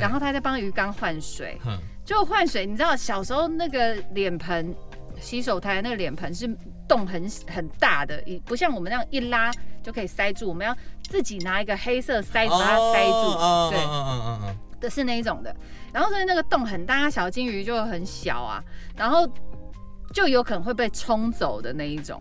[0.00, 1.56] 然后他在帮鱼缸换水，
[2.04, 2.66] 就换水。
[2.66, 4.74] 你知道小时候那个脸盆
[5.20, 6.48] 洗手台那个脸盆是
[6.90, 9.48] 洞很很大的，一不像我们那样一拉
[9.80, 10.76] 就可以塞住，我们要
[11.08, 15.54] 自己拿一个黑色塞子把它塞住，对哦嗯嗯嗯嗯的是那一种的。
[15.92, 18.60] 然后所以那个洞很大，小金鱼就很小啊，
[18.96, 19.24] 然后
[20.12, 22.20] 就有可能会被冲走的那一种。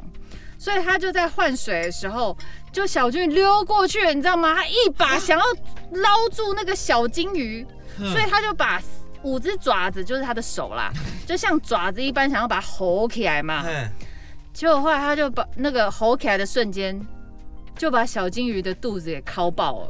[0.59, 2.37] 所以他就在换水的时候，
[2.71, 4.53] 就小金鱼溜过去了，你知道吗？
[4.53, 5.45] 他一把想要
[5.93, 7.65] 捞住那个小金鱼，
[7.97, 8.79] 嗯，所以他就把
[9.23, 10.91] 五只爪子，就是他的手啦，
[11.25, 13.65] 就像爪子一般，想要把它吼起来嘛。
[14.51, 16.99] 嗯结果后来他就把那个吼起来的瞬间，
[17.77, 19.89] 就把小金鱼的肚子给敲爆了。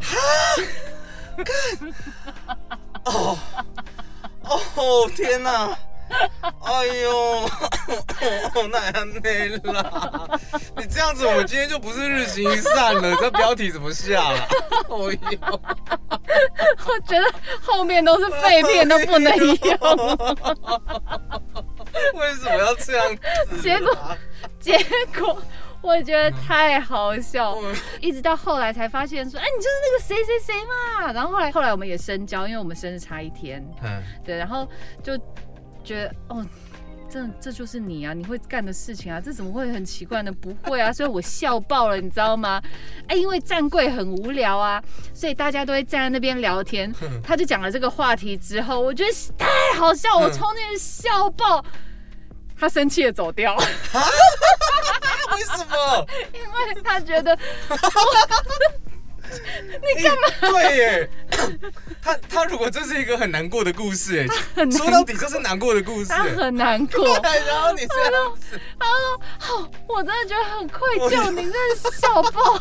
[3.06, 3.36] 哦
[4.76, 5.76] 哦天哪！
[6.64, 7.48] 哎呦，
[8.72, 10.28] 那样内啦！
[10.76, 13.16] 你这样子，我们今天就不是日行一善了。
[13.22, 14.40] 这标题怎么下了？
[14.40, 14.48] 哎
[14.90, 15.00] 呦，
[16.88, 17.32] 我觉得
[17.62, 19.56] 后面都是废片，都不能用。
[22.16, 23.22] 为什么要这样子
[23.56, 23.62] 啊？
[23.62, 23.96] 结果
[24.60, 24.78] 结
[25.18, 25.42] 果
[25.82, 31.12] 我觉得太好笑， 嗯一直到后来才发现说，哎，你就是那个谁谁谁嘛。
[31.12, 34.68] 然后后来后来我们也深交，因为我们生日差一天，嗯，对，然后
[35.04, 35.18] 就
[35.84, 36.46] 觉得哦。
[37.12, 38.14] 这这就是你啊！
[38.14, 40.32] 你会干的事情啊，这怎么会很奇怪呢？
[40.32, 42.62] 不会啊，所以我笑爆了，你知道吗？
[43.10, 44.80] 哎，因为站柜很无聊啊，
[45.12, 46.94] 所以大家都会站在那边聊天。
[47.24, 51.66] 他就讲了这个话题之后，我觉得太好笑，我冲进去笑爆。
[52.60, 53.56] 他生气的走掉，
[55.34, 56.06] 为什么？
[56.34, 57.38] 因为他觉得
[59.96, 60.22] 你干嘛？
[60.42, 61.10] 对耶，
[62.02, 67.06] 他他如果这是一个很难过的故事，哎，说到底这是难过的故事，很难过。
[67.48, 69.22] 然后你这样子，他说
[69.56, 72.60] ：“哦，我真的觉得很愧疚，你真的笑爆。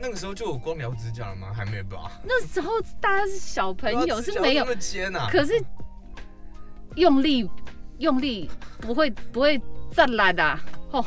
[0.00, 1.52] 那个时候就有光疗指甲了吗？
[1.56, 2.10] 还没吧？
[2.24, 5.28] 那时候大家是小朋友，是没有那，么尖啊？
[5.30, 5.62] 可是
[6.96, 7.48] 用力
[8.02, 8.50] 用力
[8.80, 9.60] 不会不会
[9.92, 10.60] 再来的、啊。
[10.90, 11.04] 哦！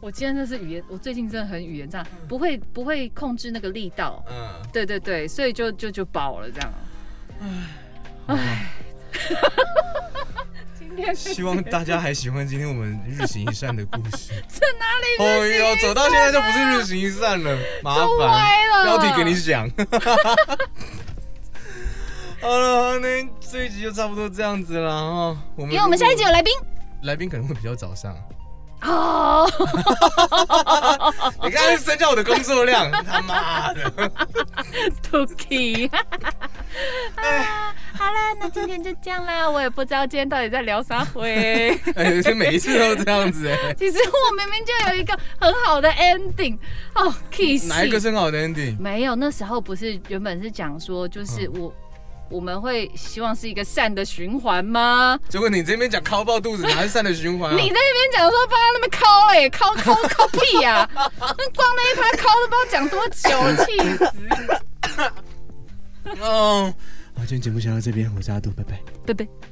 [0.00, 4.24] 我今天真是语言，我最近真的很语言障，不会不会控制那个力道。
[4.30, 6.72] 嗯，对对对，所以就就就爆了这样。
[8.26, 8.72] 唉，
[10.78, 14.32] 今天希望大家还喜欢今天我们日行一善的故事。
[14.48, 18.30] 这哪里哦呦，走到现在就不是日行一善了，麻都烦。
[18.30, 18.84] 歪了？
[18.84, 19.68] 标题给你想。
[22.40, 25.36] 好了，那这一集就差不多这样子了哈。
[25.56, 26.52] 我们因为我们下一集有来宾
[27.02, 28.16] 来宾可能会比较早上，
[28.82, 29.46] 哦，
[31.44, 33.90] 你刚才增加我的工作量， 他妈的
[35.02, 35.90] ！Tuki。
[37.16, 39.48] 啊，好啦，那今天就这样啦。
[39.50, 41.78] 我也不知道今天到底在聊啥回。
[41.94, 43.74] 哎，这每一次都这样子哎。
[43.74, 46.56] 其实我明明就有一个很好的 ending
[46.94, 47.66] 哦，kiss。
[47.66, 48.78] 哪一个是很好的 ending？
[48.78, 51.70] 没有，那时候不是原本是讲说，就是嗯
[52.30, 55.18] 我、我们会希望是一个善的循环吗？
[55.28, 57.56] 结果你这边讲敲爆肚子，哪是善的循环啊？
[57.56, 64.04] 你在那边讲说帮他那边敲哎，敲敲敲屁呀、 那光那一趴敲都不知道讲多久了，气死！
[66.20, 66.74] 哦，
[67.14, 68.80] 好，今天节目先到这边，我是阿杜，拜拜。
[69.06, 69.49] 拜拜。